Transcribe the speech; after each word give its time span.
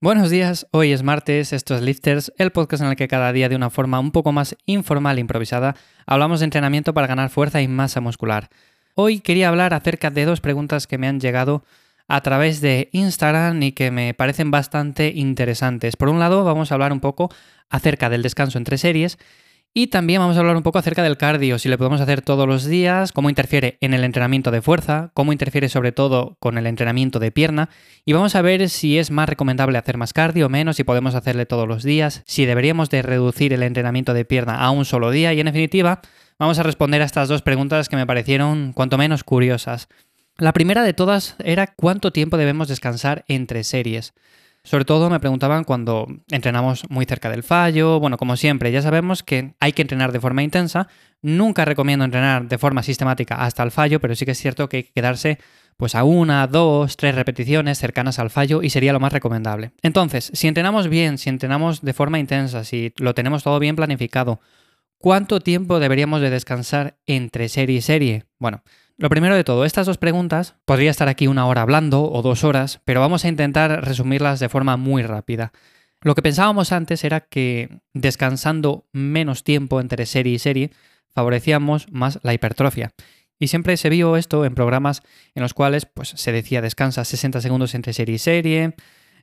Buenos 0.00 0.30
días, 0.30 0.68
hoy 0.70 0.92
es 0.92 1.02
martes, 1.02 1.52
esto 1.52 1.74
es 1.74 1.82
Lifters, 1.82 2.32
el 2.38 2.52
podcast 2.52 2.84
en 2.84 2.90
el 2.90 2.94
que 2.94 3.08
cada 3.08 3.32
día 3.32 3.48
de 3.48 3.56
una 3.56 3.68
forma 3.68 3.98
un 3.98 4.12
poco 4.12 4.30
más 4.30 4.56
informal 4.64 5.18
e 5.18 5.20
improvisada 5.22 5.74
hablamos 6.06 6.38
de 6.38 6.44
entrenamiento 6.44 6.94
para 6.94 7.08
ganar 7.08 7.30
fuerza 7.30 7.60
y 7.62 7.66
masa 7.66 8.00
muscular. 8.00 8.48
Hoy 8.94 9.18
quería 9.18 9.48
hablar 9.48 9.74
acerca 9.74 10.10
de 10.10 10.24
dos 10.24 10.40
preguntas 10.40 10.86
que 10.86 10.98
me 10.98 11.08
han 11.08 11.18
llegado 11.18 11.64
a 12.06 12.20
través 12.20 12.60
de 12.60 12.90
Instagram 12.92 13.60
y 13.60 13.72
que 13.72 13.90
me 13.90 14.14
parecen 14.14 14.52
bastante 14.52 15.10
interesantes. 15.16 15.96
Por 15.96 16.10
un 16.10 16.20
lado, 16.20 16.44
vamos 16.44 16.70
a 16.70 16.74
hablar 16.76 16.92
un 16.92 17.00
poco 17.00 17.28
acerca 17.68 18.08
del 18.08 18.22
descanso 18.22 18.56
entre 18.56 18.78
series 18.78 19.18
y 19.78 19.86
también 19.86 20.20
vamos 20.20 20.36
a 20.36 20.40
hablar 20.40 20.56
un 20.56 20.64
poco 20.64 20.80
acerca 20.80 21.04
del 21.04 21.16
cardio, 21.16 21.56
si 21.56 21.68
lo 21.68 21.78
podemos 21.78 22.00
hacer 22.00 22.20
todos 22.20 22.48
los 22.48 22.64
días, 22.64 23.12
cómo 23.12 23.28
interfiere 23.28 23.78
en 23.80 23.94
el 23.94 24.02
entrenamiento 24.02 24.50
de 24.50 24.60
fuerza, 24.60 25.12
cómo 25.14 25.30
interfiere 25.30 25.68
sobre 25.68 25.92
todo 25.92 26.36
con 26.40 26.58
el 26.58 26.66
entrenamiento 26.66 27.20
de 27.20 27.30
pierna 27.30 27.70
y 28.04 28.12
vamos 28.12 28.34
a 28.34 28.42
ver 28.42 28.70
si 28.70 28.98
es 28.98 29.12
más 29.12 29.28
recomendable 29.28 29.78
hacer 29.78 29.96
más 29.96 30.12
cardio 30.12 30.46
o 30.46 30.48
menos, 30.48 30.74
si 30.74 30.82
podemos 30.82 31.14
hacerle 31.14 31.46
todos 31.46 31.68
los 31.68 31.84
días, 31.84 32.24
si 32.26 32.44
deberíamos 32.44 32.90
de 32.90 33.02
reducir 33.02 33.52
el 33.52 33.62
entrenamiento 33.62 34.14
de 34.14 34.24
pierna 34.24 34.56
a 34.56 34.72
un 34.72 34.84
solo 34.84 35.12
día 35.12 35.32
y 35.32 35.38
en 35.38 35.46
definitiva 35.46 36.00
vamos 36.40 36.58
a 36.58 36.64
responder 36.64 37.00
a 37.00 37.04
estas 37.04 37.28
dos 37.28 37.42
preguntas 37.42 37.88
que 37.88 37.94
me 37.94 38.04
parecieron 38.04 38.72
cuanto 38.72 38.98
menos 38.98 39.22
curiosas. 39.22 39.86
La 40.38 40.52
primera 40.52 40.82
de 40.82 40.92
todas 40.92 41.36
era 41.38 41.68
cuánto 41.68 42.10
tiempo 42.10 42.36
debemos 42.36 42.66
descansar 42.66 43.24
entre 43.28 43.62
series. 43.62 44.12
Sobre 44.64 44.84
todo 44.84 45.08
me 45.08 45.20
preguntaban 45.20 45.64
cuando 45.64 46.06
entrenamos 46.30 46.84
muy 46.90 47.06
cerca 47.06 47.30
del 47.30 47.42
fallo. 47.42 48.00
Bueno, 48.00 48.18
como 48.18 48.36
siempre, 48.36 48.70
ya 48.70 48.82
sabemos 48.82 49.22
que 49.22 49.54
hay 49.60 49.72
que 49.72 49.82
entrenar 49.82 50.12
de 50.12 50.20
forma 50.20 50.42
intensa. 50.42 50.88
Nunca 51.22 51.64
recomiendo 51.64 52.04
entrenar 52.04 52.48
de 52.48 52.58
forma 52.58 52.82
sistemática 52.82 53.36
hasta 53.36 53.62
el 53.62 53.70
fallo, 53.70 54.00
pero 54.00 54.14
sí 54.14 54.24
que 54.24 54.32
es 54.32 54.38
cierto 54.38 54.68
que 54.68 54.78
hay 54.78 54.82
que 54.84 54.92
quedarse 54.92 55.38
pues 55.78 55.94
a 55.94 56.02
una, 56.02 56.46
dos, 56.48 56.96
tres 56.96 57.14
repeticiones 57.14 57.78
cercanas 57.78 58.18
al 58.18 58.30
fallo 58.30 58.62
y 58.62 58.70
sería 58.70 58.92
lo 58.92 59.00
más 59.00 59.12
recomendable. 59.12 59.70
Entonces, 59.80 60.30
si 60.34 60.48
entrenamos 60.48 60.88
bien, 60.88 61.18
si 61.18 61.30
entrenamos 61.30 61.82
de 61.82 61.92
forma 61.92 62.18
intensa, 62.18 62.64
si 62.64 62.92
lo 62.98 63.14
tenemos 63.14 63.44
todo 63.44 63.60
bien 63.60 63.76
planificado, 63.76 64.40
¿cuánto 64.98 65.38
tiempo 65.40 65.78
deberíamos 65.78 66.20
de 66.20 66.30
descansar 66.30 66.98
entre 67.06 67.48
serie 67.48 67.78
y 67.78 67.80
serie? 67.80 68.24
Bueno, 68.40 68.62
lo 68.98 69.08
primero 69.08 69.36
de 69.36 69.44
todo, 69.44 69.64
estas 69.64 69.86
dos 69.86 69.96
preguntas, 69.96 70.56
podría 70.64 70.90
estar 70.90 71.08
aquí 71.08 71.28
una 71.28 71.46
hora 71.46 71.62
hablando 71.62 72.10
o 72.10 72.20
dos 72.20 72.42
horas, 72.42 72.80
pero 72.84 73.00
vamos 73.00 73.24
a 73.24 73.28
intentar 73.28 73.84
resumirlas 73.84 74.40
de 74.40 74.48
forma 74.48 74.76
muy 74.76 75.04
rápida. 75.04 75.52
Lo 76.00 76.16
que 76.16 76.22
pensábamos 76.22 76.72
antes 76.72 77.04
era 77.04 77.20
que 77.20 77.78
descansando 77.94 78.86
menos 78.92 79.44
tiempo 79.44 79.80
entre 79.80 80.04
serie 80.04 80.34
y 80.34 80.38
serie, 80.40 80.72
favorecíamos 81.14 81.90
más 81.92 82.18
la 82.24 82.34
hipertrofia. 82.34 82.92
Y 83.38 83.46
siempre 83.46 83.76
se 83.76 83.88
vio 83.88 84.16
esto 84.16 84.44
en 84.44 84.56
programas 84.56 85.02
en 85.36 85.42
los 85.42 85.54
cuales 85.54 85.86
pues, 85.86 86.08
se 86.08 86.32
decía 86.32 86.60
descansa 86.60 87.04
60 87.04 87.40
segundos 87.40 87.76
entre 87.76 87.92
serie 87.92 88.16
y 88.16 88.18
serie, 88.18 88.74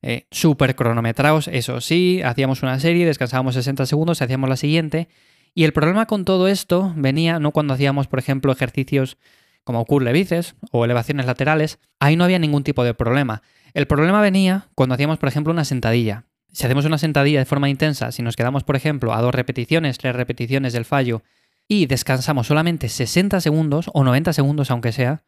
eh, 0.02 0.26
súper 0.32 0.76
cronometrados, 0.76 1.50
eso 1.50 1.82
sí, 1.82 2.22
hacíamos 2.24 2.64
una 2.64 2.80
serie, 2.80 3.06
descansábamos 3.06 3.56
60 3.56 3.86
segundos, 3.86 4.22
hacíamos 4.22 4.50
la 4.50 4.56
siguiente. 4.56 5.10
Y 5.54 5.66
el 5.66 5.74
problema 5.74 6.06
con 6.06 6.24
todo 6.24 6.48
esto 6.48 6.94
venía 6.96 7.40
no 7.40 7.52
cuando 7.52 7.74
hacíamos, 7.74 8.08
por 8.08 8.20
ejemplo, 8.20 8.54
ejercicios 8.54 9.18
como 9.66 9.84
curl 9.84 10.10
bíceps 10.14 10.56
o 10.72 10.86
elevaciones 10.86 11.26
laterales, 11.26 11.80
ahí 12.00 12.16
no 12.16 12.24
había 12.24 12.40
ningún 12.40 12.64
tipo 12.64 12.86
de 12.86 12.94
problema. 12.94 13.42
El 13.74 13.88
problema 13.88 14.22
venía 14.22 14.70
cuando 14.76 14.96
hacíamos, 14.96 15.18
por 15.18 15.28
ejemplo, 15.28 15.52
una 15.52 15.66
sentadilla. 15.66 16.24
Si 16.54 16.66
hacemos 16.66 16.86
una 16.86 16.98
sentadilla 16.98 17.40
de 17.40 17.46
forma 17.46 17.68
intensa, 17.68 18.14
si 18.14 18.22
nos 18.22 18.38
quedamos, 18.38 18.64
por 18.64 18.78
ejemplo, 18.78 19.14
a 19.14 19.22
dos 19.22 19.36
repeticiones, 19.36 19.98
tres 19.98 20.16
repeticiones 20.16 20.72
del 20.72 20.86
fallo 20.86 21.24
y 21.68 21.88
descansamos 21.88 22.48
solamente 22.48 22.88
60 22.88 23.42
segundos 23.42 23.90
o 23.94 24.06
90 24.06 24.32
segundos, 24.32 24.72
aunque 24.72 24.94
sea, 24.94 25.24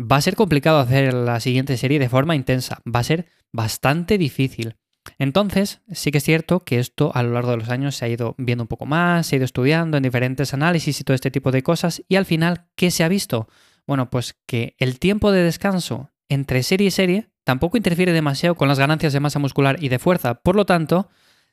va 0.00 0.16
a 0.16 0.22
ser 0.22 0.36
complicado 0.36 0.78
hacer 0.78 1.12
la 1.12 1.40
siguiente 1.40 1.76
serie 1.76 1.98
de 1.98 2.08
forma 2.08 2.36
intensa. 2.36 2.80
Va 2.86 3.00
a 3.00 3.04
ser 3.04 3.26
bastante 3.52 4.16
difícil. 4.16 4.76
Entonces, 5.18 5.80
sí 5.92 6.10
que 6.10 6.18
es 6.18 6.24
cierto 6.24 6.60
que 6.60 6.78
esto 6.78 7.12
a 7.14 7.22
lo 7.22 7.32
largo 7.32 7.50
de 7.52 7.58
los 7.58 7.70
años 7.70 7.96
se 7.96 8.04
ha 8.04 8.08
ido 8.08 8.34
viendo 8.38 8.64
un 8.64 8.68
poco 8.68 8.86
más, 8.86 9.26
se 9.26 9.36
ha 9.36 9.38
ido 9.38 9.44
estudiando 9.44 9.96
en 9.96 10.02
diferentes 10.02 10.54
análisis 10.54 11.00
y 11.00 11.04
todo 11.04 11.14
este 11.14 11.30
tipo 11.30 11.50
de 11.50 11.62
cosas, 11.62 12.02
y 12.08 12.16
al 12.16 12.24
final, 12.24 12.66
¿qué 12.74 12.90
se 12.90 13.04
ha 13.04 13.08
visto? 13.08 13.48
Bueno, 13.86 14.10
pues 14.10 14.36
que 14.46 14.74
el 14.78 14.98
tiempo 14.98 15.32
de 15.32 15.42
descanso 15.42 16.10
entre 16.28 16.62
serie 16.62 16.88
y 16.88 16.90
serie 16.90 17.30
tampoco 17.44 17.76
interfiere 17.76 18.12
demasiado 18.12 18.54
con 18.54 18.68
las 18.68 18.78
ganancias 18.78 19.12
de 19.12 19.20
masa 19.20 19.38
muscular 19.38 19.82
y 19.82 19.88
de 19.88 19.98
fuerza, 19.98 20.34
por 20.34 20.56
lo 20.56 20.66
tanto, 20.66 21.08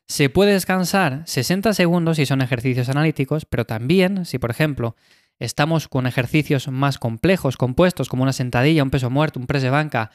se 0.08 0.30
puede 0.30 0.52
descansar 0.52 1.24
60 1.26 1.74
segundos 1.74 2.18
si 2.18 2.26
son 2.26 2.42
ejercicios 2.42 2.90
analíticos, 2.90 3.46
pero 3.46 3.66
también 3.66 4.26
si, 4.26 4.38
por 4.38 4.52
ejemplo, 4.52 4.96
estamos 5.40 5.88
con 5.88 6.06
ejercicios 6.06 6.68
más 6.68 7.00
complejos, 7.00 7.58
compuestos, 7.58 8.10
como 8.10 8.24
una 8.24 8.34
sentadilla, 8.34 8.84
un 8.84 8.92
peso 8.92 9.10
muerto, 9.10 9.40
un 9.40 9.48
press 9.48 9.64
de 9.64 9.70
banca, 9.70 10.12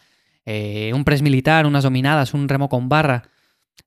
eh, 0.47 0.93
un 0.95 1.05
press 1.05 1.23
militar, 1.23 1.67
unas 1.67 1.85
dominadas, 1.85 2.35
un 2.35 2.49
remo 2.49 2.69
con 2.69 2.89
barra, 2.89 3.31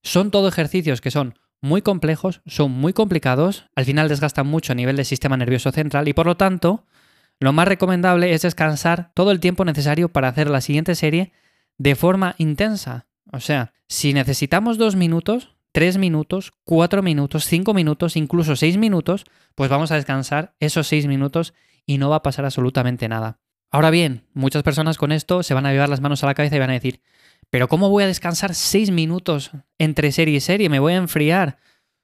son 0.02 0.31
todo 0.31 0.47
ejercicios 0.47 1.02
que 1.02 1.12
son 1.12 1.36
muy 1.62 1.81
complejos, 1.81 2.41
son 2.46 2.72
muy 2.72 2.94
complicados, 2.94 3.66
al 3.75 3.86
final 3.86 4.09
desgastan 4.09 4.47
mucho 4.47 4.74
a 4.74 4.75
nivel 4.75 4.97
del 4.97 5.06
sistema 5.06 5.38
nervioso 5.38 5.72
central 5.72 6.08
y 6.08 6.14
por 6.14 6.25
lo 6.25 6.36
tanto 6.36 6.86
lo 7.40 7.53
más 7.53 7.68
recomendable 7.68 8.34
es 8.34 8.41
descansar 8.41 9.12
todo 9.14 9.31
el 9.31 9.40
tiempo 9.40 9.66
necesario 9.66 10.09
para 10.09 10.28
hacer 10.28 10.50
la 10.50 10.62
siguiente 10.62 10.96
serie 10.96 11.31
de 11.78 11.96
forma 11.96 12.36
intensa. 12.38 13.08
O 13.31 13.40
sea, 13.40 13.74
si 13.88 14.14
necesitamos 14.14 14.78
dos 14.78 14.96
minutos, 14.96 15.56
tres 15.72 15.97
minutos, 15.97 16.53
cuatro 16.64 17.02
minutos, 17.02 17.46
cinco 17.46 17.74
minutos, 17.74 18.16
incluso 18.16 18.56
seis 18.56 18.78
minutos, 18.78 19.25
pues 19.56 19.70
vamos 19.70 19.91
a 19.91 19.96
descansar 19.96 20.56
esos 20.59 20.88
seis 20.88 21.08
minutos 21.08 21.53
y 21.85 21.97
no 21.97 22.09
va 22.09 22.18
a 22.18 22.24
pasar 22.24 22.46
absolutamente 22.46 23.09
nada. 23.09 23.40
Ahora 23.73 23.89
bien, 23.89 24.22
muchas 24.35 24.61
personas 24.61 25.00
con 25.00 25.11
esto 25.11 25.41
se 25.41 25.56
van 25.56 25.66
a 25.66 25.72
llevar 25.72 25.89
las 25.89 26.00
manos 26.00 26.23
a 26.23 26.28
la 26.28 26.35
cabeza 26.35 26.56
y 26.56 26.59
van 26.59 26.69
a 26.69 26.73
decir, 26.73 27.01
pero 27.50 27.67
¿cómo 27.67 27.89
voy 27.89 28.03
a 28.03 28.07
descansar 28.07 28.53
seis 28.53 28.91
minutos 28.91 29.50
entre 29.79 30.11
serie 30.11 30.35
y 30.35 30.41
serie? 30.41 30.69
¿Me 30.69 30.78
voy 30.78 30.94
a 30.94 30.97
enfriar? 30.97 31.57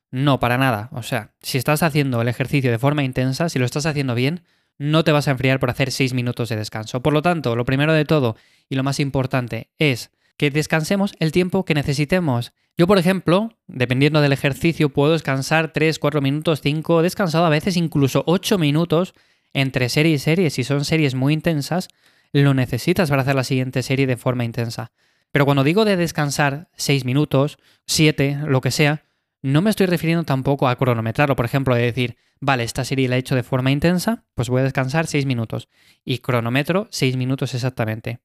No, 0.09 0.39
para 0.39 0.57
nada. 0.57 0.89
O 0.93 1.03
sea, 1.03 1.35
si 1.43 1.59
estás 1.59 1.83
haciendo 1.83 2.23
el 2.23 2.27
ejercicio 2.27 2.71
de 2.71 2.79
forma 2.79 3.03
intensa, 3.03 3.49
si 3.49 3.59
lo 3.59 3.65
estás 3.65 3.85
haciendo 3.85 4.15
bien, 4.15 4.41
no 4.79 5.03
te 5.03 5.11
vas 5.11 5.27
a 5.27 5.31
enfriar 5.31 5.59
por 5.59 5.69
hacer 5.69 5.91
seis 5.91 6.15
minutos 6.15 6.49
de 6.49 6.55
descanso. 6.55 7.03
Por 7.03 7.13
lo 7.13 7.21
tanto, 7.21 7.55
lo 7.55 7.65
primero 7.65 7.93
de 7.93 8.05
todo 8.05 8.35
y 8.67 8.75
lo 8.75 8.81
más 8.81 8.99
importante 8.99 9.69
es 9.77 10.09
que 10.37 10.49
descansemos 10.49 11.13
el 11.19 11.31
tiempo 11.31 11.65
que 11.65 11.75
necesitemos. 11.75 12.51
Yo, 12.79 12.87
por 12.87 12.97
ejemplo, 12.97 13.55
dependiendo 13.67 14.21
del 14.21 14.33
ejercicio, 14.33 14.89
puedo 14.89 15.11
descansar 15.11 15.71
3, 15.71 15.99
4 15.99 16.19
minutos, 16.19 16.61
5, 16.61 17.03
descansado 17.03 17.45
a 17.45 17.49
veces 17.49 17.77
incluso 17.77 18.23
8 18.25 18.57
minutos 18.57 19.13
entre 19.53 19.89
serie 19.89 20.13
y 20.13 20.19
serie, 20.19 20.49
si 20.49 20.63
son 20.63 20.85
series 20.85 21.15
muy 21.15 21.33
intensas, 21.33 21.87
lo 22.31 22.53
necesitas 22.53 23.09
para 23.09 23.23
hacer 23.23 23.35
la 23.35 23.43
siguiente 23.43 23.83
serie 23.83 24.07
de 24.07 24.17
forma 24.17 24.45
intensa. 24.45 24.91
Pero 25.31 25.45
cuando 25.45 25.63
digo 25.63 25.85
de 25.85 25.95
descansar 25.95 26.69
6 26.75 27.05
minutos, 27.05 27.57
7, 27.87 28.39
lo 28.47 28.61
que 28.61 28.71
sea, 28.71 29.03
no 29.41 29.61
me 29.61 29.69
estoy 29.69 29.85
refiriendo 29.85 30.23
tampoco 30.23 30.67
a 30.67 30.75
cronometrarlo, 30.75 31.35
por 31.35 31.45
ejemplo, 31.45 31.75
de 31.75 31.83
decir, 31.83 32.17
vale, 32.39 32.63
esta 32.63 32.83
serie 32.83 33.07
la 33.07 33.15
he 33.15 33.19
hecho 33.19 33.35
de 33.35 33.43
forma 33.43 33.71
intensa, 33.71 34.25
pues 34.35 34.49
voy 34.49 34.61
a 34.61 34.65
descansar 34.65 35.07
6 35.07 35.25
minutos. 35.25 35.69
Y 36.03 36.19
cronómetro 36.19 36.87
6 36.91 37.15
minutos 37.15 37.53
exactamente. 37.53 38.19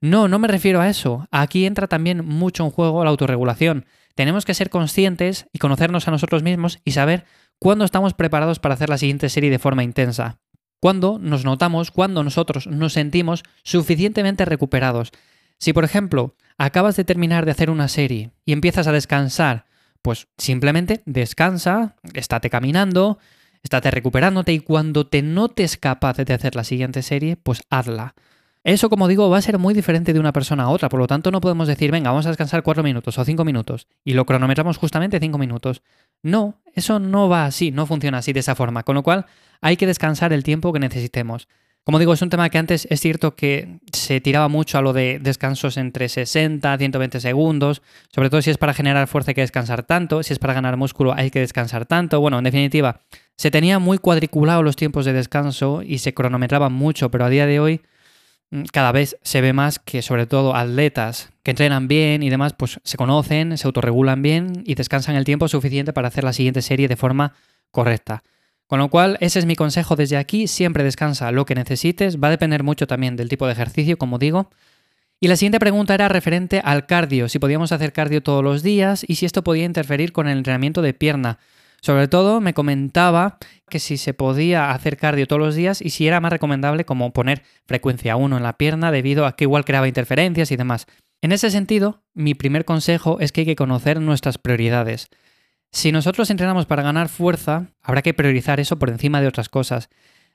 No, 0.00 0.26
no 0.26 0.38
me 0.38 0.48
refiero 0.48 0.80
a 0.80 0.88
eso. 0.88 1.26
Aquí 1.30 1.64
entra 1.64 1.86
también 1.86 2.24
mucho 2.24 2.64
en 2.64 2.70
juego 2.70 3.04
la 3.04 3.10
autorregulación. 3.10 3.86
Tenemos 4.16 4.44
que 4.44 4.54
ser 4.54 4.68
conscientes 4.68 5.46
y 5.52 5.58
conocernos 5.58 6.08
a 6.08 6.10
nosotros 6.10 6.42
mismos 6.42 6.80
y 6.84 6.90
saber 6.90 7.24
cuándo 7.58 7.84
estamos 7.84 8.12
preparados 8.12 8.58
para 8.58 8.74
hacer 8.74 8.88
la 8.88 8.98
siguiente 8.98 9.28
serie 9.28 9.50
de 9.50 9.60
forma 9.60 9.84
intensa 9.84 10.41
cuando 10.82 11.20
nos 11.20 11.44
notamos, 11.44 11.92
cuando 11.92 12.24
nosotros 12.24 12.66
nos 12.66 12.94
sentimos 12.94 13.44
suficientemente 13.62 14.44
recuperados. 14.44 15.12
Si, 15.56 15.72
por 15.72 15.84
ejemplo, 15.84 16.34
acabas 16.58 16.96
de 16.96 17.04
terminar 17.04 17.44
de 17.44 17.52
hacer 17.52 17.70
una 17.70 17.86
serie 17.86 18.32
y 18.44 18.52
empiezas 18.52 18.88
a 18.88 18.92
descansar, 18.92 19.66
pues 20.02 20.26
simplemente 20.38 21.04
descansa, 21.06 21.94
estate 22.14 22.50
caminando, 22.50 23.20
estate 23.62 23.92
recuperándote 23.92 24.54
y 24.54 24.58
cuando 24.58 25.06
te 25.06 25.22
notes 25.22 25.76
capaz 25.76 26.16
de 26.16 26.34
hacer 26.34 26.56
la 26.56 26.64
siguiente 26.64 27.02
serie, 27.02 27.36
pues 27.36 27.62
hazla. 27.70 28.16
Eso, 28.64 28.88
como 28.88 29.08
digo, 29.08 29.28
va 29.28 29.38
a 29.38 29.42
ser 29.42 29.58
muy 29.58 29.74
diferente 29.74 30.12
de 30.12 30.20
una 30.20 30.32
persona 30.32 30.64
a 30.64 30.68
otra, 30.68 30.88
por 30.88 31.00
lo 31.00 31.08
tanto 31.08 31.32
no 31.32 31.40
podemos 31.40 31.66
decir, 31.66 31.90
venga, 31.90 32.10
vamos 32.10 32.26
a 32.26 32.28
descansar 32.28 32.62
cuatro 32.62 32.84
minutos 32.84 33.18
o 33.18 33.24
cinco 33.24 33.44
minutos 33.44 33.88
y 34.04 34.14
lo 34.14 34.24
cronometramos 34.24 34.76
justamente 34.76 35.18
cinco 35.18 35.36
minutos. 35.36 35.82
No, 36.22 36.60
eso 36.74 37.00
no 37.00 37.28
va 37.28 37.44
así, 37.44 37.72
no 37.72 37.86
funciona 37.86 38.18
así 38.18 38.32
de 38.32 38.40
esa 38.40 38.54
forma, 38.54 38.84
con 38.84 38.94
lo 38.94 39.02
cual 39.02 39.26
hay 39.60 39.76
que 39.76 39.86
descansar 39.86 40.32
el 40.32 40.44
tiempo 40.44 40.72
que 40.72 40.78
necesitemos. 40.78 41.48
Como 41.84 41.98
digo, 41.98 42.12
es 42.12 42.22
un 42.22 42.30
tema 42.30 42.48
que 42.48 42.58
antes 42.58 42.86
es 42.90 43.00
cierto 43.00 43.34
que 43.34 43.80
se 43.92 44.20
tiraba 44.20 44.46
mucho 44.46 44.78
a 44.78 44.82
lo 44.82 44.92
de 44.92 45.18
descansos 45.20 45.76
entre 45.76 46.08
60 46.08 46.78
120 46.78 47.18
segundos, 47.18 47.82
sobre 48.14 48.30
todo 48.30 48.40
si 48.40 48.50
es 48.50 48.58
para 48.58 48.72
generar 48.72 49.08
fuerza 49.08 49.32
hay 49.32 49.34
que 49.34 49.40
descansar 49.40 49.82
tanto, 49.82 50.22
si 50.22 50.32
es 50.32 50.38
para 50.38 50.54
ganar 50.54 50.76
músculo 50.76 51.12
hay 51.12 51.32
que 51.32 51.40
descansar 51.40 51.84
tanto. 51.86 52.20
Bueno, 52.20 52.38
en 52.38 52.44
definitiva, 52.44 53.00
se 53.36 53.50
tenía 53.50 53.80
muy 53.80 53.98
cuadriculado 53.98 54.62
los 54.62 54.76
tiempos 54.76 55.04
de 55.04 55.12
descanso 55.12 55.82
y 55.82 55.98
se 55.98 56.14
cronometraban 56.14 56.72
mucho, 56.72 57.10
pero 57.10 57.24
a 57.24 57.28
día 57.28 57.46
de 57.46 57.58
hoy 57.58 57.80
cada 58.72 58.92
vez 58.92 59.16
se 59.22 59.40
ve 59.40 59.52
más 59.52 59.78
que 59.78 60.02
sobre 60.02 60.26
todo 60.26 60.54
atletas 60.54 61.30
que 61.42 61.52
entrenan 61.52 61.88
bien 61.88 62.22
y 62.22 62.30
demás, 62.30 62.54
pues 62.56 62.80
se 62.84 62.96
conocen, 62.96 63.56
se 63.56 63.66
autorregulan 63.66 64.22
bien 64.22 64.62
y 64.66 64.74
descansan 64.74 65.16
el 65.16 65.24
tiempo 65.24 65.48
suficiente 65.48 65.92
para 65.92 66.08
hacer 66.08 66.24
la 66.24 66.32
siguiente 66.32 66.62
serie 66.62 66.88
de 66.88 66.96
forma 66.96 67.34
correcta. 67.70 68.22
Con 68.66 68.78
lo 68.78 68.88
cual, 68.88 69.18
ese 69.20 69.38
es 69.38 69.46
mi 69.46 69.56
consejo 69.56 69.96
desde 69.96 70.16
aquí, 70.16 70.46
siempre 70.46 70.84
descansa 70.84 71.30
lo 71.32 71.44
que 71.44 71.54
necesites, 71.54 72.18
va 72.18 72.28
a 72.28 72.30
depender 72.30 72.62
mucho 72.62 72.86
también 72.86 73.16
del 73.16 73.28
tipo 73.28 73.46
de 73.46 73.52
ejercicio, 73.52 73.98
como 73.98 74.18
digo. 74.18 74.50
Y 75.20 75.28
la 75.28 75.36
siguiente 75.36 75.60
pregunta 75.60 75.94
era 75.94 76.08
referente 76.08 76.60
al 76.64 76.86
cardio, 76.86 77.28
si 77.28 77.38
podíamos 77.38 77.70
hacer 77.72 77.92
cardio 77.92 78.22
todos 78.22 78.42
los 78.42 78.62
días 78.62 79.04
y 79.06 79.16
si 79.16 79.26
esto 79.26 79.44
podía 79.44 79.64
interferir 79.64 80.12
con 80.12 80.26
el 80.26 80.38
entrenamiento 80.38 80.82
de 80.82 80.94
pierna. 80.94 81.38
Sobre 81.82 82.06
todo 82.06 82.40
me 82.40 82.54
comentaba 82.54 83.38
que 83.68 83.80
si 83.80 83.96
se 83.96 84.14
podía 84.14 84.70
hacer 84.70 84.96
cardio 84.96 85.26
todos 85.26 85.42
los 85.42 85.56
días 85.56 85.82
y 85.82 85.90
si 85.90 86.06
era 86.06 86.20
más 86.20 86.30
recomendable 86.30 86.84
como 86.84 87.12
poner 87.12 87.42
frecuencia 87.66 88.14
1 88.14 88.36
en 88.36 88.42
la 88.44 88.56
pierna 88.56 88.92
debido 88.92 89.26
a 89.26 89.34
que 89.34 89.44
igual 89.44 89.64
creaba 89.64 89.88
interferencias 89.88 90.52
y 90.52 90.56
demás. 90.56 90.86
En 91.22 91.32
ese 91.32 91.50
sentido, 91.50 92.04
mi 92.14 92.34
primer 92.34 92.64
consejo 92.64 93.18
es 93.18 93.32
que 93.32 93.40
hay 93.40 93.46
que 93.46 93.56
conocer 93.56 94.00
nuestras 94.00 94.38
prioridades. 94.38 95.08
Si 95.72 95.90
nosotros 95.90 96.30
entrenamos 96.30 96.66
para 96.66 96.84
ganar 96.84 97.08
fuerza, 97.08 97.66
habrá 97.82 98.02
que 98.02 98.14
priorizar 98.14 98.60
eso 98.60 98.78
por 98.78 98.88
encima 98.88 99.20
de 99.20 99.26
otras 99.26 99.48
cosas. 99.48 99.88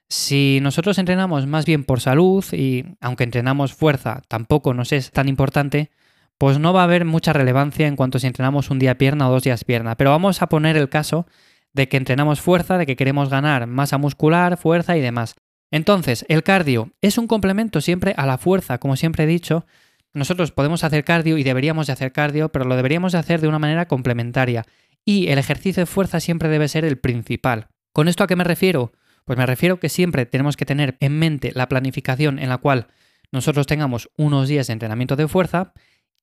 Si 0.09 0.59
nosotros 0.61 0.97
entrenamos 0.97 1.47
más 1.47 1.65
bien 1.65 1.85
por 1.85 2.01
salud 2.01 2.43
y 2.51 2.83
aunque 2.99 3.23
entrenamos 3.23 3.73
fuerza 3.73 4.21
tampoco 4.27 4.73
nos 4.73 4.91
es 4.91 5.11
tan 5.11 5.29
importante, 5.29 5.91
pues 6.37 6.59
no 6.59 6.73
va 6.73 6.81
a 6.81 6.83
haber 6.83 7.05
mucha 7.05 7.33
relevancia 7.33 7.87
en 7.87 7.95
cuanto 7.95 8.19
si 8.19 8.27
entrenamos 8.27 8.69
un 8.69 8.79
día 8.79 8.97
pierna 8.97 9.27
o 9.27 9.31
dos 9.31 9.43
días 9.43 9.63
pierna. 9.63 9.95
Pero 9.95 10.11
vamos 10.11 10.41
a 10.41 10.47
poner 10.47 10.77
el 10.77 10.89
caso 10.89 11.25
de 11.73 11.87
que 11.89 11.97
entrenamos 11.97 12.41
fuerza, 12.41 12.77
de 12.77 12.85
que 12.85 12.95
queremos 12.95 13.29
ganar 13.29 13.67
masa 13.67 13.97
muscular, 13.97 14.57
fuerza 14.57 14.97
y 14.97 15.01
demás. 15.01 15.35
Entonces, 15.71 16.25
el 16.29 16.43
cardio 16.43 16.91
es 17.01 17.17
un 17.17 17.27
complemento 17.27 17.81
siempre 17.81 18.13
a 18.17 18.25
la 18.25 18.37
fuerza, 18.37 18.77
como 18.77 18.95
siempre 18.95 19.25
he 19.25 19.27
dicho. 19.27 19.65
Nosotros 20.13 20.51
podemos 20.51 20.83
hacer 20.83 21.03
cardio 21.03 21.37
y 21.37 21.43
deberíamos 21.43 21.87
de 21.87 21.93
hacer 21.93 22.11
cardio, 22.11 22.49
pero 22.49 22.65
lo 22.65 22.75
deberíamos 22.75 23.11
de 23.11 23.17
hacer 23.19 23.41
de 23.41 23.47
una 23.47 23.59
manera 23.59 23.87
complementaria. 23.87 24.65
Y 25.03 25.27
el 25.27 25.39
ejercicio 25.39 25.81
de 25.81 25.85
fuerza 25.87 26.19
siempre 26.19 26.49
debe 26.49 26.67
ser 26.67 26.85
el 26.85 26.97
principal. 26.97 27.67
¿Con 27.93 28.07
esto 28.07 28.23
a 28.23 28.27
qué 28.27 28.35
me 28.35 28.43
refiero? 28.43 28.91
Pues 29.25 29.37
me 29.37 29.45
refiero 29.45 29.79
que 29.79 29.89
siempre 29.89 30.25
tenemos 30.25 30.55
que 30.55 30.65
tener 30.65 30.97
en 30.99 31.19
mente 31.19 31.51
la 31.53 31.67
planificación 31.67 32.39
en 32.39 32.49
la 32.49 32.57
cual 32.57 32.87
nosotros 33.31 33.67
tengamos 33.67 34.09
unos 34.17 34.47
días 34.47 34.67
de 34.67 34.73
entrenamiento 34.73 35.15
de 35.15 35.27
fuerza 35.27 35.73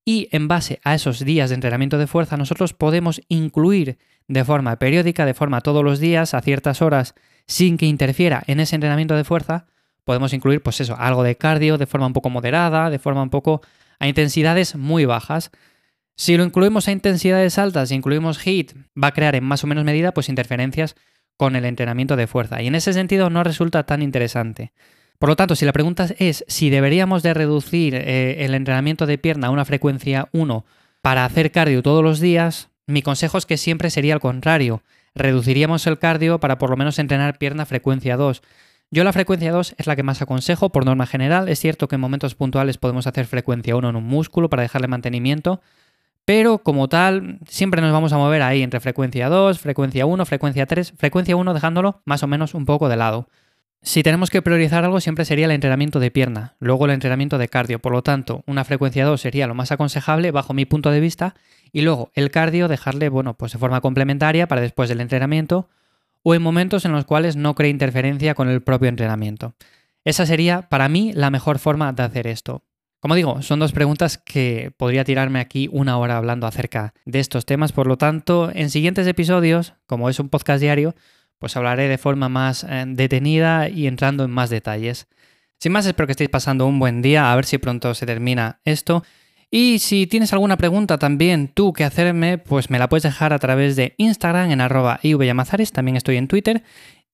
y 0.04 0.28
en 0.32 0.48
base 0.48 0.80
a 0.84 0.94
esos 0.94 1.24
días 1.24 1.50
de 1.50 1.54
entrenamiento 1.54 1.98
de 1.98 2.06
fuerza 2.06 2.36
nosotros 2.36 2.74
podemos 2.74 3.22
incluir 3.28 3.98
de 4.28 4.44
forma 4.44 4.78
periódica, 4.78 5.26
de 5.26 5.34
forma 5.34 5.60
todos 5.60 5.84
los 5.84 5.98
días, 5.98 6.34
a 6.34 6.40
ciertas 6.40 6.82
horas, 6.82 7.14
sin 7.46 7.76
que 7.76 7.86
interfiera 7.86 8.42
en 8.46 8.60
ese 8.60 8.74
entrenamiento 8.74 9.16
de 9.16 9.24
fuerza, 9.24 9.66
podemos 10.04 10.32
incluir 10.32 10.62
pues 10.62 10.80
eso, 10.80 10.96
algo 10.98 11.22
de 11.22 11.36
cardio 11.36 11.78
de 11.78 11.86
forma 11.86 12.06
un 12.06 12.12
poco 12.12 12.30
moderada, 12.30 12.90
de 12.90 12.98
forma 12.98 13.22
un 13.22 13.30
poco 13.30 13.62
a 13.98 14.08
intensidades 14.08 14.76
muy 14.76 15.04
bajas. 15.04 15.50
Si 16.16 16.36
lo 16.36 16.44
incluimos 16.44 16.88
a 16.88 16.92
intensidades 16.92 17.58
altas, 17.58 17.88
si 17.88 17.94
incluimos 17.94 18.38
HIIT, 18.38 18.72
va 19.02 19.08
a 19.08 19.12
crear 19.12 19.34
en 19.34 19.44
más 19.44 19.64
o 19.64 19.66
menos 19.66 19.84
medida 19.84 20.12
pues 20.12 20.28
interferencias 20.28 20.94
con 21.36 21.56
el 21.56 21.64
entrenamiento 21.64 22.16
de 22.16 22.26
fuerza. 22.26 22.62
Y 22.62 22.68
en 22.68 22.74
ese 22.74 22.92
sentido 22.92 23.30
no 23.30 23.42
resulta 23.42 23.84
tan 23.84 24.02
interesante. 24.02 24.72
Por 25.18 25.28
lo 25.28 25.36
tanto, 25.36 25.54
si 25.56 25.64
la 25.64 25.72
pregunta 25.72 26.08
es 26.18 26.44
si 26.48 26.70
deberíamos 26.70 27.22
de 27.22 27.34
reducir 27.34 27.94
eh, 27.94 28.44
el 28.44 28.54
entrenamiento 28.54 29.06
de 29.06 29.18
pierna 29.18 29.48
a 29.48 29.50
una 29.50 29.64
frecuencia 29.64 30.28
1 30.32 30.64
para 31.02 31.24
hacer 31.24 31.50
cardio 31.50 31.82
todos 31.82 32.02
los 32.02 32.20
días, 32.20 32.68
mi 32.86 33.02
consejo 33.02 33.38
es 33.38 33.46
que 33.46 33.56
siempre 33.56 33.90
sería 33.90 34.14
al 34.14 34.20
contrario. 34.20 34.82
Reduciríamos 35.14 35.86
el 35.86 35.98
cardio 35.98 36.40
para 36.40 36.58
por 36.58 36.70
lo 36.70 36.76
menos 36.76 36.98
entrenar 36.98 37.38
pierna 37.38 37.66
frecuencia 37.66 38.16
2. 38.16 38.42
Yo 38.90 39.04
la 39.04 39.12
frecuencia 39.12 39.52
2 39.52 39.74
es 39.78 39.86
la 39.86 39.96
que 39.96 40.02
más 40.02 40.20
aconsejo 40.20 40.70
por 40.70 40.84
norma 40.84 41.06
general. 41.06 41.48
Es 41.48 41.60
cierto 41.60 41.88
que 41.88 41.94
en 41.94 42.00
momentos 42.00 42.34
puntuales 42.34 42.78
podemos 42.78 43.06
hacer 43.06 43.26
frecuencia 43.26 43.76
1 43.76 43.88
en 43.88 43.96
un 43.96 44.04
músculo 44.04 44.50
para 44.50 44.62
dejarle 44.62 44.88
mantenimiento, 44.88 45.60
pero 46.24 46.58
como 46.58 46.88
tal, 46.88 47.38
siempre 47.48 47.82
nos 47.82 47.92
vamos 47.92 48.12
a 48.12 48.18
mover 48.18 48.42
ahí 48.42 48.62
entre 48.62 48.80
frecuencia 48.80 49.28
2, 49.28 49.58
frecuencia 49.58 50.06
1, 50.06 50.24
frecuencia 50.24 50.66
3, 50.66 50.94
frecuencia 50.96 51.36
1 51.36 51.54
dejándolo 51.54 52.02
más 52.04 52.22
o 52.22 52.26
menos 52.26 52.54
un 52.54 52.64
poco 52.64 52.88
de 52.88 52.96
lado. 52.96 53.28
Si 53.86 54.02
tenemos 54.02 54.30
que 54.30 54.40
priorizar 54.40 54.82
algo, 54.82 54.98
siempre 54.98 55.26
sería 55.26 55.44
el 55.44 55.50
entrenamiento 55.50 56.00
de 56.00 56.10
pierna, 56.10 56.54
luego 56.58 56.86
el 56.86 56.92
entrenamiento 56.92 57.36
de 57.36 57.48
cardio. 57.48 57.80
Por 57.80 57.92
lo 57.92 58.02
tanto, 58.02 58.42
una 58.46 58.64
frecuencia 58.64 59.04
2 59.04 59.20
sería 59.20 59.46
lo 59.46 59.54
más 59.54 59.72
aconsejable 59.72 60.30
bajo 60.30 60.54
mi 60.54 60.64
punto 60.64 60.90
de 60.90 61.00
vista. 61.00 61.34
Y 61.70 61.82
luego 61.82 62.10
el 62.14 62.30
cardio 62.30 62.66
dejarle, 62.66 63.10
bueno, 63.10 63.34
pues 63.34 63.52
de 63.52 63.58
forma 63.58 63.82
complementaria 63.82 64.48
para 64.48 64.62
después 64.62 64.88
del 64.88 65.02
entrenamiento 65.02 65.68
o 66.22 66.34
en 66.34 66.40
momentos 66.40 66.86
en 66.86 66.92
los 66.92 67.04
cuales 67.04 67.36
no 67.36 67.54
cree 67.54 67.68
interferencia 67.68 68.34
con 68.34 68.48
el 68.48 68.62
propio 68.62 68.88
entrenamiento. 68.88 69.54
Esa 70.02 70.24
sería, 70.24 70.62
para 70.62 70.88
mí, 70.88 71.12
la 71.12 71.28
mejor 71.28 71.58
forma 71.58 71.92
de 71.92 72.04
hacer 72.04 72.26
esto. 72.26 72.62
Como 73.00 73.14
digo, 73.16 73.42
son 73.42 73.58
dos 73.58 73.72
preguntas 73.72 74.16
que 74.16 74.72
podría 74.78 75.04
tirarme 75.04 75.40
aquí 75.40 75.68
una 75.70 75.98
hora 75.98 76.16
hablando 76.16 76.46
acerca 76.46 76.94
de 77.04 77.20
estos 77.20 77.44
temas, 77.44 77.72
por 77.72 77.86
lo 77.86 77.98
tanto, 77.98 78.50
en 78.54 78.70
siguientes 78.70 79.06
episodios, 79.06 79.74
como 79.86 80.08
es 80.08 80.18
un 80.18 80.30
podcast 80.30 80.62
diario, 80.62 80.94
pues 81.44 81.58
hablaré 81.58 81.88
de 81.88 81.98
forma 81.98 82.30
más 82.30 82.64
eh, 82.66 82.84
detenida 82.86 83.68
y 83.68 83.86
entrando 83.86 84.24
en 84.24 84.30
más 84.30 84.48
detalles. 84.48 85.08
Sin 85.60 85.72
más, 85.72 85.84
espero 85.84 86.06
que 86.06 86.12
estéis 86.12 86.30
pasando 86.30 86.66
un 86.66 86.78
buen 86.78 87.02
día, 87.02 87.30
a 87.30 87.36
ver 87.36 87.44
si 87.44 87.58
pronto 87.58 87.92
se 87.92 88.06
termina 88.06 88.60
esto. 88.64 89.04
Y 89.50 89.78
si 89.80 90.06
tienes 90.06 90.32
alguna 90.32 90.56
pregunta 90.56 90.96
también 90.96 91.48
tú 91.48 91.74
que 91.74 91.84
hacerme, 91.84 92.38
pues 92.38 92.70
me 92.70 92.78
la 92.78 92.88
puedes 92.88 93.02
dejar 93.02 93.34
a 93.34 93.38
través 93.38 93.76
de 93.76 93.92
Instagram 93.98 94.52
en 94.52 94.62
arroba 94.62 95.00
ivyamazares, 95.02 95.70
también 95.70 95.98
estoy 95.98 96.16
en 96.16 96.28
Twitter, 96.28 96.62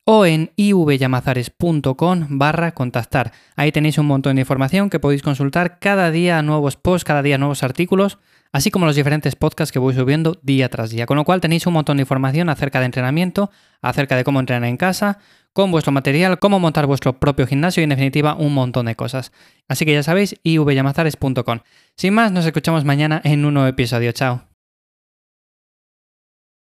o 0.04 0.24
en 0.26 0.52
ivyamazares.com 0.54 2.26
barra 2.28 2.72
contactar. 2.72 3.32
Ahí 3.56 3.72
tenéis 3.72 3.98
un 3.98 4.06
montón 4.06 4.36
de 4.36 4.42
información 4.42 4.90
que 4.90 5.00
podéis 5.00 5.22
consultar 5.22 5.80
cada 5.80 6.12
día 6.12 6.40
nuevos 6.42 6.76
posts, 6.76 7.04
cada 7.04 7.22
día 7.22 7.36
nuevos 7.36 7.64
artículos, 7.64 8.20
así 8.52 8.70
como 8.70 8.87
los 8.87 8.97
diferentes 8.97 9.37
podcasts 9.37 9.73
que 9.73 9.79
voy 9.79 9.94
subiendo 9.94 10.38
día 10.43 10.69
tras 10.69 10.91
día. 10.91 11.06
Con 11.06 11.17
lo 11.17 11.25
cual 11.25 11.41
tenéis 11.41 11.67
un 11.67 11.75
montón 11.75 11.97
de 11.97 12.02
información 12.02 12.49
acerca 12.49 12.81
de 12.81 12.87
entrenamiento, 12.87 13.50
acerca 13.82 14.17
de 14.17 14.25
cómo 14.25 14.41
entrenar 14.41 14.69
en 14.69 14.76
casa, 14.76 15.19
con 15.52 15.70
vuestro 15.70 15.93
material, 15.93 16.38
cómo 16.38 16.61
montar 16.61 16.87
vuestro 16.87 17.19
propio 17.19 17.47
gimnasio 17.47 17.81
y 17.81 17.85
en 17.85 17.91
definitiva 17.91 18.35
un 18.35 18.55
montón 18.55 18.87
de 18.87 18.97
cosas. 18.97 19.32
Así 19.69 19.85
que 19.85 19.94
ya 19.94 20.02
sabéis, 20.02 20.37
ivyamazares.com. 20.43 21.61
Sin 21.97 22.14
más, 22.14 22.32
nos 22.32 22.47
escuchamos 22.47 22.85
mañana 22.85 23.20
en 23.25 23.44
un 23.44 23.55
nuevo 23.55 23.69
episodio. 23.69 24.12
Chao. 24.12 24.50